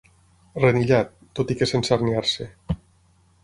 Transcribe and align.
Renillat, 0.63 1.11
tot 1.41 1.53
i 1.55 1.59
que 1.61 1.69
sense 1.75 1.95
herniar-se. 1.97 2.51